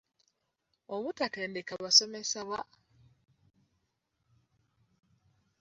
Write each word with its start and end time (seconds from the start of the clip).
Obutatendeka 0.95 1.73
basomesa 1.83 2.39
ba 2.49 2.59